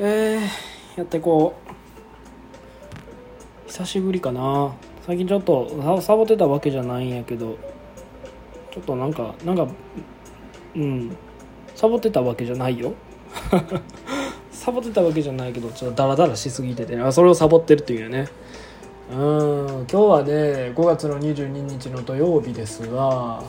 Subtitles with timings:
[0.00, 1.56] えー、やっていこ
[3.66, 3.68] う。
[3.68, 4.72] 久しぶりかな。
[5.04, 7.58] 最近ちょっとサボってたわけじゃないんやけど。
[8.70, 9.66] ちょっとなんかなんか
[10.76, 11.16] うん。
[11.74, 12.92] サボってたわけじゃないよ。
[14.52, 18.28] サボってたわけじゃないけどちょっとダラダラしすぎててねそれをサボってるっていうね。
[19.10, 19.66] うん。
[19.66, 20.32] 今日はね
[20.76, 23.42] 5月の22日の土曜日ですが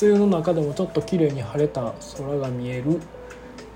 [0.00, 3.00] 梅雨の中でもちょっと綺麗に晴れた空が見える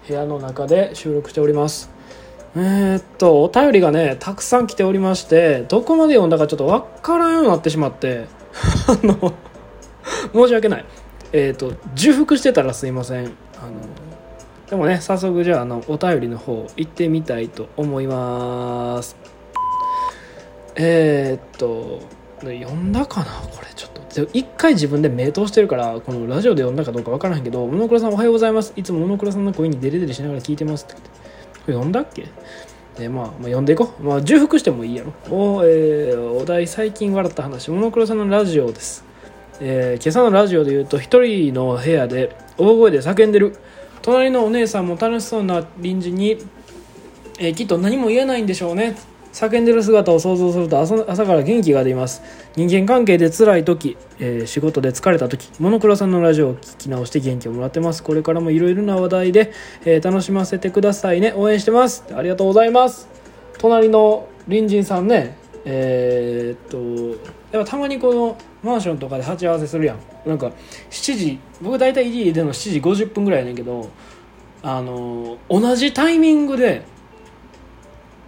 [0.06, 1.91] 部屋の中で収録しております。
[2.54, 8.26] えー、っとお便りがねたくさん来ておりましてどこまで読んだかちょっとわからんようになってしまって
[8.86, 9.34] あの
[10.32, 10.84] 申し訳ない。
[11.32, 13.24] えー、っと重複してたらすいません。
[13.24, 13.32] あの
[14.68, 19.16] でもね早速じゃああのお便りの方行ってみたいと思います。
[20.76, 22.00] えー、っと
[22.40, 23.26] 読んだかな？
[23.50, 24.02] これちょっと。
[24.34, 30.94] 一回自分で名答してるからこのラジオで読んだかどうか分からへんけど「モノクロさんおはようございますいつもモノクロさんの声にデレデレしながら聞いてます」って。
[30.94, 31.21] これ
[31.66, 32.28] 読んだっけ？
[32.98, 35.12] でまあ、まあ、読んでいこう、まあ、重複してもいいやろ。
[35.30, 39.04] お,、えー、お題最近笑った話モノクロさんのラジオです、
[39.60, 43.56] えー、今朝のラジオで言うと一人の部屋で大声で叫んでる。
[44.02, 46.38] 隣のお姉さんも楽しそうな臨時に、
[47.38, 48.96] えー、きっと何も言えないんでしょうね。
[49.32, 52.22] 叫んでる姿を想像すると朝から元気が出ます。
[52.54, 58.02] 人間関係で辛い時、えー、仕事で疲れた時モノクロさんのラジオを聞き直して元気をもらってます。
[58.02, 59.52] これからもいろいろな話題で、
[59.84, 61.32] えー、楽しませてくださいね。
[61.34, 62.04] 応援してます。
[62.14, 63.08] ありがとうございます。
[63.58, 69.98] 隣の隣人さんねえー、っとやっぱたまにこのマンションとかで鉢合わせするやん。
[70.28, 70.52] なんか
[70.90, 73.90] 7時僕大体家での7時50分ぐらいやねんけど
[74.62, 76.82] あの同じタイミングで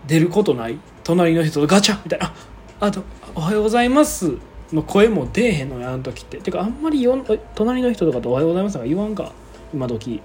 [0.06, 0.78] 出ることない？
[1.04, 2.32] 隣の人とガチャみたいな
[2.80, 3.02] 「あと
[3.34, 4.32] おはようございます」
[4.72, 6.38] の声も出えへんのやあの時って。
[6.38, 7.16] てかあんまりよ
[7.54, 9.32] 隣の人とかと「おはようございます」とか言わんか
[9.72, 10.20] 今時。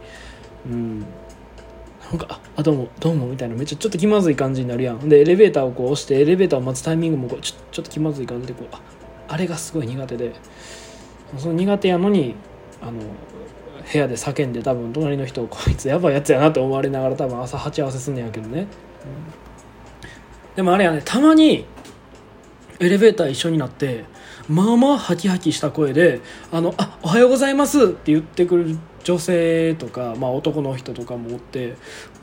[0.66, 1.00] うん。
[1.00, 1.06] な
[2.16, 3.56] んか「あどうもどうも」みたいな。
[3.56, 5.10] めっちゃちょっと気まずい感じになるやん。
[5.10, 8.80] でエレベーターをこう押してエレベーターを待つタイミングもこうちょちょっと気まずい感じでこうあ
[9.28, 10.34] あれがすごい苦手で。
[11.38, 12.34] その苦手やのに
[12.82, 12.94] あの
[13.92, 18.68] 部屋で叫んで多分隣の人こいつやばいやつやなと思われながら多分朝鉢合わせすんねやけどね、うん。
[20.56, 21.66] でもあれやねたまに
[22.80, 24.06] エレベーター一緒になって
[24.48, 26.22] まあまあハキハキした声で
[26.52, 31.76] 「あのあおはようございます」って言ってくる女性とか、まあ、男の人とかもおって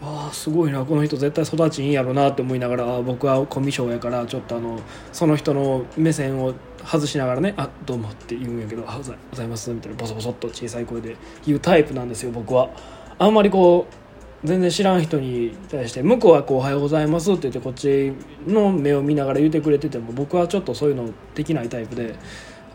[0.02, 4.80] ああすごいなこの人絶対育ちいいんやろなって思いながら僕はコミュ障やからちょっとあの
[5.12, 6.54] その人の目線を
[6.84, 11.16] 外しながらね「あどうも」って言うんやけど「あおはようございます」みたいなボソボソっと小さい声で
[11.46, 12.70] 言うタイプなんですよ僕は。
[13.18, 14.05] あんまりこう
[14.46, 18.12] 全然知らん人に対して向こうはこう「おはようございます」って言ってこっち
[18.46, 22.14] の目を見ながら言ってくれてても僕はちょっとそういうのできないタイプで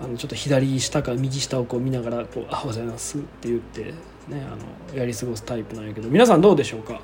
[0.04, 3.94] あのちょっと左下か右下をこう見ながらこう「おはようございます」って言ってね
[4.32, 7.00] あのやり過ごすタイプなんやけど皆さんどうでしょうか？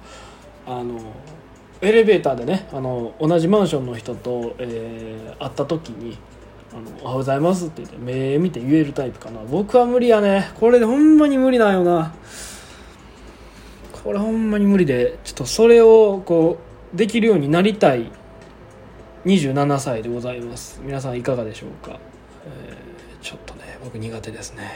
[0.67, 0.99] あの
[1.79, 6.17] エレベーターでねあの同じマンションの人と、えー、会った時に
[6.73, 9.39] あの「おはようございます」って言って目見て言えるタイプかな。
[9.49, 10.51] 僕は無理やね。
[10.59, 12.13] これでほんまに無理なんよな。
[14.07, 16.59] これほんまに無理でちょっとそれをこ
[16.93, 18.09] うできるようになりたい
[19.25, 20.79] 27歳でございます。
[20.81, 21.99] 皆さんいかがでしょうか、
[22.45, 24.71] えー、ちょっとね僕苦手ですね。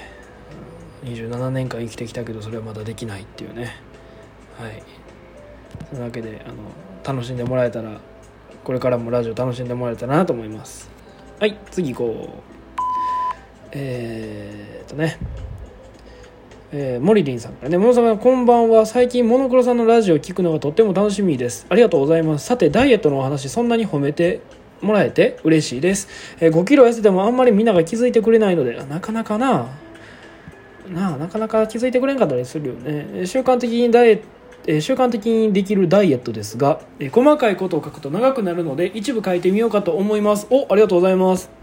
[1.05, 3.77] 27年間生きてきたけどそれはまだできないっていうね。
[4.59, 4.83] はい。
[5.91, 6.55] そのわけであの
[7.01, 8.01] 楽しんでもらえたら
[8.65, 10.89] これからもラジオ楽しんでもらえたらなと思います。
[11.39, 13.69] はい次行こう。
[13.71, 15.17] えー、っとね。
[16.73, 18.85] えー、モリリンさんからね、モノさんこんばんは。
[18.85, 21.65] 最近、モノクロさんのラジオを聞くのがとっても楽しみです。
[21.67, 22.45] ありがとうございます。
[22.45, 24.39] さて、ダイエットのお話、そんなに褒めて
[24.81, 26.07] もらえて嬉しいです。
[26.39, 29.67] えー、5キロ痩せてもあんまりみんなが気づいてくれないので、なかなかな、
[30.89, 33.25] なあ、なかなか気づいてくれんかったりするよね。
[33.25, 34.23] 習慣的にダイエット
[34.67, 41.60] え習慣的にできるダイエットですが、え細かいことを書くと長くなるので一部書いてみようかと思いますおありがとうございます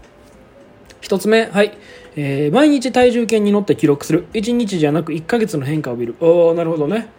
[1.09, 1.45] 1つ目。
[1.45, 1.75] はい。
[2.15, 4.27] えー、毎日体重計に乗って記録する。
[4.33, 6.15] 1日じゃなく1ヶ月の変化を見る。
[6.19, 7.09] おなるほどね、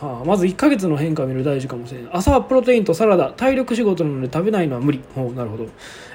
[0.00, 2.10] はあ、まず1ヶ月の変化を見る大事かもしれない。
[2.12, 3.30] 朝はプロテインとサラダ。
[3.30, 5.00] 体力仕事なので食べないのは無理。
[5.16, 5.66] おなるほど、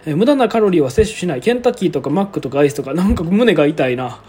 [0.06, 1.42] えー、無駄なカロリーは摂取しない。
[1.42, 2.94] ケンタッキーとかマックとかアイスとか。
[2.94, 4.20] なんか胸が痛いな。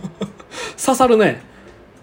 [0.82, 1.42] 刺さるね。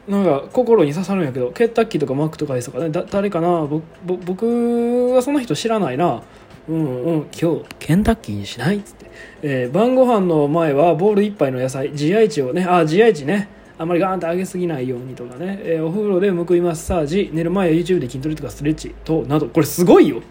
[0.08, 1.52] なんか心に刺さるんやけど。
[1.52, 2.90] ケンタッキーとかマックとかアイスとかね。
[3.10, 3.68] 誰かな？
[4.06, 6.22] 僕はその人知らないな。
[6.70, 9.12] うんうん今日ケンタッキーにしないっつって、
[9.42, 13.50] えー、晩ご飯の前はボール1杯の野菜 GI 値をねあ GI 値ね。
[13.78, 19.48] あんまりガーンと上げすぎないようにとかね、えー、お風呂でむくいマッサージ寝る前は YouTube で筋トレとかストレッチとなど。
[19.48, 20.22] これすごいよ。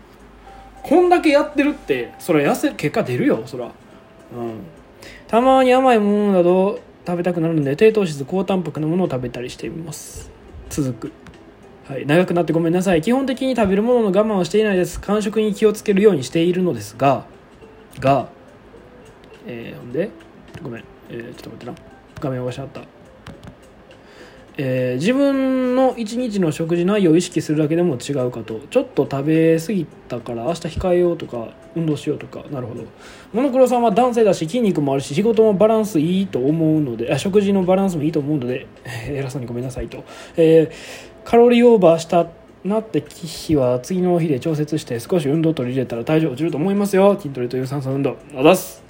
[0.83, 3.67] こんだけやってるってそれ痩せる結果出るよそら。
[3.67, 3.73] うん。
[5.27, 10.31] たまに甘いものなど食べたくなるので低糖質高タンパクなものを食べたりしています。
[10.71, 11.22] 続く。
[11.89, 13.03] はい、長くなってごめんなさい。
[13.03, 15.01] 基本的に食べるものの我慢をしていないです。
[15.01, 17.27] 間食に気をつけるようにしているのですが
[17.99, 18.29] が
[19.47, 20.11] えー、ほんで
[20.63, 21.75] ごめん、えー、ちょっと待ってな。
[22.21, 22.83] 画面を押しちゃった。
[24.59, 28.61] えー自分の一日の食事内容を意識するだけでも違うかと。
[28.71, 32.45] ちょっと食べ過ぎたから明日控えようとか運動しようとか。
[32.51, 32.85] なるほど。
[33.33, 40.05] モノクロさんは男性だし筋肉もあるし仕事もバランスいいと思うのであ食事のバランスもいいと思うので、え 偉そうにごめんなさいと、
[40.37, 42.27] えーカロリーオーバーした
[42.65, 47.17] なって日は次の日で調節して少し運動取り入れたら体重落ちると思いますよ。
[47.17, 48.83] 筋トレという酸素運動あざす。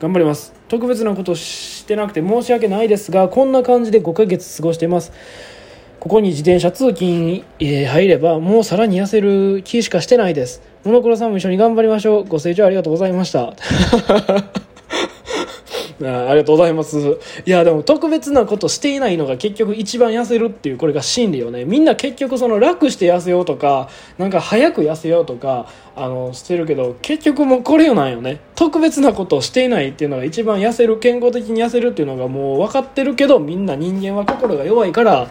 [0.00, 0.52] 頑張ります。
[0.68, 5.12] 特別なことしてなくて申し訳ないですがこんな感じで5ヶ月過ごしています。
[5.98, 10.62] ここに自転車通勤、入ればもうさらに痩せる気しかしてないです。
[10.84, 12.24] モノクロさんも一緒に頑張りましょう。
[12.24, 14.65] ご清聴ありがとうございました。
[16.06, 17.18] あありがとうございます。
[17.44, 21.64] いやでも特別なことしていないのが結局一番痩せるっていうこれが真理よね。
[21.64, 23.88] みんな結局その楽して痩せようとか
[24.18, 28.40] なんか早く痩せようとかあのしてるけど結局もうこれよなんよね。
[28.54, 35.28] 特別なことをしていないっていうのが一番痩せる健康的に痩せるっていうのがもう分かってるけどみんな人間は心が弱いから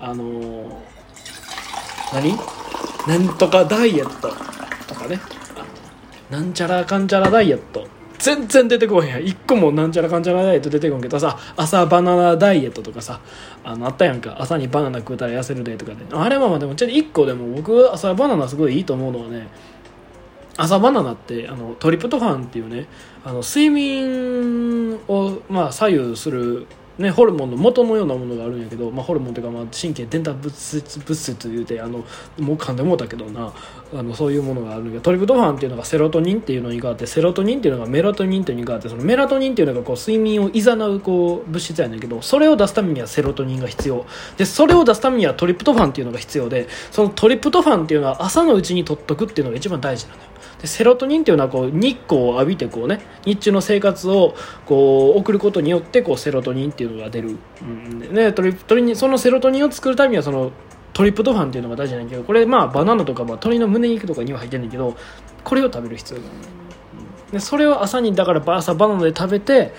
[0.00, 0.92] あのー
[2.12, 2.36] 何？
[3.08, 4.28] なんとかダイエット
[4.86, 5.18] とかね。
[6.30, 7.86] なんちゃらかんちゃらダイエット。
[8.22, 13.20] 全然出てこへんや1個もなんちゃらかんちゃらダイエット出てこんけどさ朝バナナダイエットとかさ
[13.64, 14.36] あのあったやんか。
[14.38, 16.04] 朝にバナナ食うたら痩せるでとかで。
[16.12, 19.48] あれはまあでもちょっと1個でも僕朝バナナすごいいいと思うのはね
[20.56, 22.86] 朝バナナってあのトリプトファンっていうね
[23.24, 26.66] あの睡眠を、まあ、左右する、
[27.02, 32.04] ね、ホルモンの元のようなものがあるんやけど、まあ、ホルモンというか、まあ、神経伝達物質物質というてあの
[32.38, 33.52] もう噛んでもうたけどな
[33.92, 40.62] あのそういうものがあるんやけどトリプトファンっていうのがセロトニンっていうのに変わってセロトニンっていうのがメラトニンっていうのに変わってそのメラトニンっていうのがこう睡眠を誘
[40.96, 44.06] うこう物質やねんけどそれを出すためにはセロトニンが必要。
[44.36, 50.28] でそれを出すためにはトリプトファンっていうのが必要でそのトリプトファンっていうのは朝のうちに取っとくっていうのが一番大事なのよ。
[50.62, 58.14] でセロトニンっていうのはこう日光を浴びてこうね日中の生活をこう送ることによってこうセロトニンっていうのが出る、うん。
[58.14, 60.52] ね、トリトリそのセロトニンを作るためにはその
[60.92, 64.96] トリプトファンっていうのが大事なんだけどこれまあバナナとか、まあ、鶏の胸肉とかには入ってるんだけど
[65.42, 67.32] これを食べる必要がある。
[67.32, 69.74] でそれを朝にだから朝バナナで食べて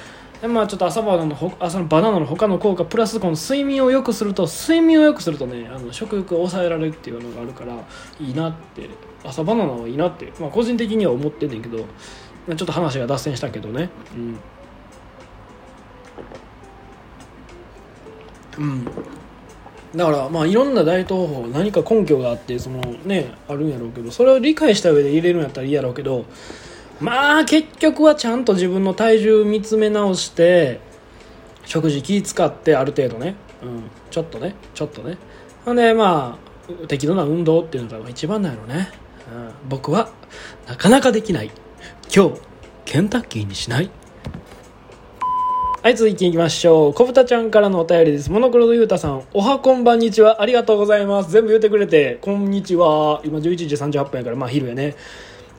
[0.48, 7.74] まあちょっと朝バナナのほ朝のバナナの他の効果プラスこの睡眠を良くすると睡眠を良くするとねあの食欲を抑えられるっていうのがあるから
[8.20, 8.90] いいなって
[9.24, 13.90] 朝バナナはいいなって、まあ、個人的には思ってんねんけどちょっと話が脱線したけどね。
[14.18, 14.40] うん、
[18.58, 18.86] うん、
[19.96, 26.26] だからまあいろんな大東法何か根拠があってそのねあるんやろうけどそれを理解した上で入れるんやったらいいやろうけど
[27.00, 30.80] まあ結局はちゃんと自分の体重見つめ直して
[31.66, 35.18] 食事気使ってある程度ね、うん、ちょっとねちょっとね
[35.66, 38.90] ほんでまあ適度な運動っていうのが一番なんやろね、
[39.34, 40.12] うん、僕は
[40.68, 41.52] なかなかできない
[42.14, 42.42] 今日
[42.86, 43.90] ケンタッキーにしない
[45.84, 46.94] はい、続きいきましょう。
[46.94, 48.32] 小豚ちゃんからのお便りです。
[48.32, 50.42] モノクロのゆうたさん、おはこんばんにちは。
[50.42, 51.32] ありがとうございます。
[51.32, 53.20] 全部言ってくれて、こんにちは。
[53.26, 54.96] 今11時38分やから、まあ昼やね。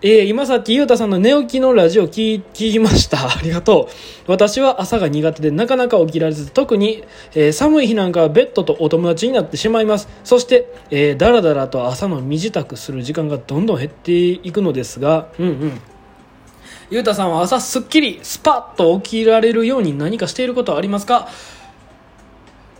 [0.07, 3.17] えー、今さっきゆうたさんの寝起きのラジオ聞聞きました。
[3.27, 3.89] ありがと
[4.29, 4.31] う。
[4.31, 7.05] 私は朝が苦手でなかなか起きられず、特に、
[7.35, 10.07] えー寒い日なんかはベッドとお友達になってしまいます。
[10.23, 15.81] そして、えー、だらだらと朝の身支度する時間がどんどん減っていくのですが、うんうん。
[16.91, 21.29] ゆうたさんは朝すっきりスパッと起きられるように何かしていることはありますか？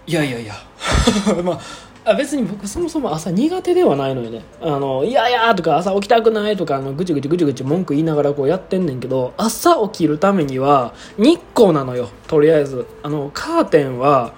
[0.07, 0.53] いやいやいや
[1.43, 1.61] まあ
[2.07, 4.43] あ別に僕そもそも朝苦手ではないのよね。
[4.61, 12.11] あのいやいやとか朝起きたくないとかあのぐちぐちぐちぐち文句言いながらこうやってんねんけど朝起きるためには日光なのよ。
[12.29, 12.87] とりあえず。
[13.03, 14.35] あのカーテンは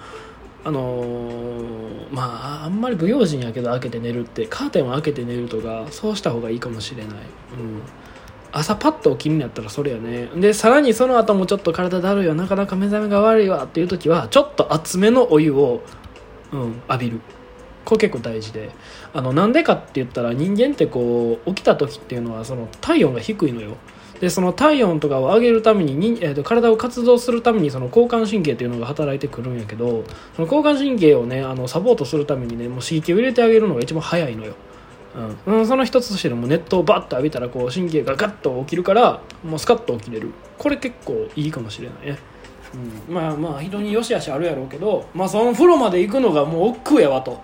[0.63, 4.47] あのーまああんまり不用心やけど開けて寝るって。
[4.47, 7.81] カーテンを開けて寝るとかそうした方がいいかもしれない、うん、
[8.53, 10.29] 朝パッと起きるんやったらそれやね。
[10.37, 15.81] でさらにその後もちょっと体だるいわなかなか目覚めが悪いわっていう時はちょっと厚めのお湯を、
[16.53, 17.19] うん、浴びる。
[17.87, 18.69] これ結構大事で
[19.13, 23.77] あのなんでかって言ったら人間ってこう起きた時っていうのはその体温が低いのよ。
[24.19, 30.03] でその体温とかを上げるためにに、えーと体を活動するためにその交感神経っていうのが働いてくるんやけど
[30.35, 34.55] その交感神経をねあのサポートするためにねもう刺激を入れてあげるのが一番早いのよ。
[35.45, 40.31] うん、その一つとしてのもう熱湯をバッと浴びたらこう神経がガッと起きるからもうスカッと起きれる。
[40.57, 42.17] これ結構いいかもしれないね、
[43.07, 47.41] うん、まあまあ人によしあしあるやろうけどまあその風呂まで行くのがもう億劫やわと。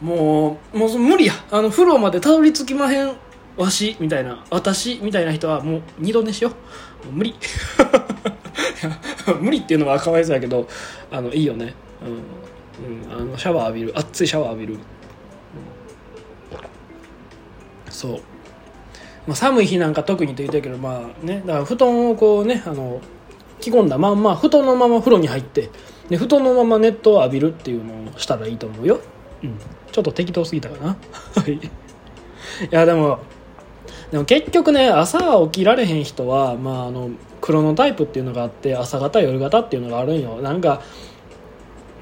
[0.00, 1.34] もうもう無理や。
[1.50, 3.16] あの風呂までたどり着きまへん。
[3.56, 4.44] わしみたいな。
[4.50, 7.12] 私みたいな人はもう二度寝しよう。
[7.12, 7.34] 無理。
[9.40, 10.68] 無理っていうのはかわいそうやけど
[11.10, 12.10] あのいいよね、うん。
[13.14, 13.92] うん、あのシャワー浴びる。
[13.96, 14.78] 熱いシャワー浴びる。
[17.90, 18.12] そう、
[19.26, 21.42] まあ、寒い日なんか特にと言ってるけどまあね。
[21.44, 23.00] だから布団をこうねあの
[23.60, 25.70] 着込んだまんま布団のまま風呂に入って
[26.08, 29.00] で布団のまま熱湯を浴びるっていうのをしたらいいと思うよ、
[29.42, 29.58] うん、
[29.92, 30.96] ちょっと適当すぎたかな。
[31.34, 31.52] はい。
[31.54, 31.60] い
[32.70, 33.20] やでも
[34.10, 40.40] でも結局ね朝起きられへん人は、まあ、あのクロノタイプっていうのがあって朝方夜型っていうのがあるんよ。
[40.42, 40.82] なんか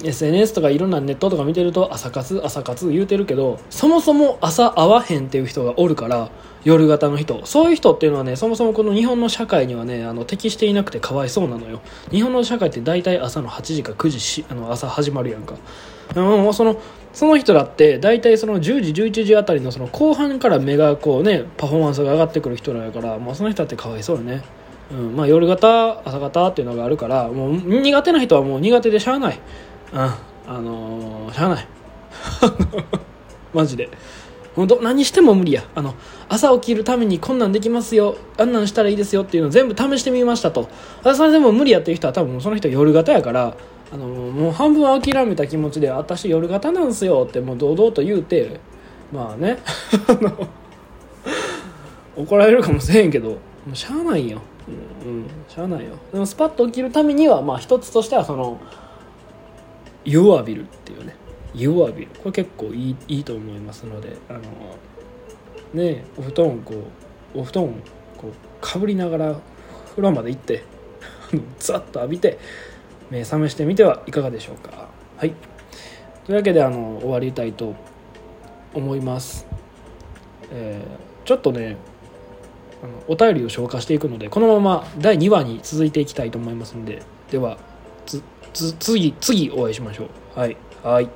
[0.05, 6.31] SNS とかいろんなネットとか見てると朝活朝活言うてるけどそもそも朝会わへんっていう人がおるから
[6.65, 7.45] 夜型の人。
[7.47, 11.81] そういう人っていうのはねそもそもこの日本の社会にはねあの適していなくてかわいそうなのよ。
[12.11, 16.77] 日本の社会って大体朝の8時か9時しあの朝始まるやんか、う、その
[17.17, 24.45] その人だって大体その10時11時あたりのその後半から目がこうねパフォーマンスが上がってくる人なんやから、まあ、その人だってかわいそうよね。
[24.91, 29.41] うんまあ、夜型朝型っていうのがあるからもう苦手な人はもう苦手でしゃあない。
[29.95, 30.21] うんあ
[30.61, 31.67] のー、しゃあない。
[33.55, 33.89] マジで。
[34.55, 35.65] 本当何しても無理や。
[35.75, 35.95] あの
[36.29, 38.17] 朝起きるためにこんなんできますよ。
[38.37, 40.69] あんなんしたらいいですよっていうのを全部試してみましたと。
[41.03, 43.57] あそれでも無理やっていう人は多分その人夜型やから
[43.93, 48.61] あのもう半分諦めた気持ちで私夜型なんすよってもう堂々と言うて
[49.13, 49.59] まあね。
[52.17, 53.37] 怒られるかもしれんけども
[53.73, 54.41] うしゃあないよ。
[55.05, 55.93] うん、うん、しゃあないよ。
[56.13, 58.59] でもスパッと起きるためにはまあ一つとしてはその
[60.05, 61.15] 湯を浴びるっていうね。
[61.55, 62.11] 湯を浴びる。
[62.19, 64.41] これ結構いいいいと思いますのであの
[65.75, 66.75] ねお布団こ
[67.35, 67.67] うお布団
[68.17, 69.37] こうかぶりながら
[69.91, 70.65] 風呂まで行って
[71.59, 72.39] ザッと浴びて
[73.11, 74.89] 目覚めしてみてはいかがでしょうか。
[75.17, 75.35] はい。
[76.27, 77.77] というわけであの終わりたいと
[78.75, 79.47] 思います、
[80.51, 81.77] えー、ちょっとね
[82.83, 87.59] あのお便りを消化していくのでこのまま第2話に続いていきたいと思いますのででは
[88.53, 90.05] 次次お会いしましょ
[90.37, 90.39] う。
[90.39, 90.57] はい。
[90.83, 91.09] はい。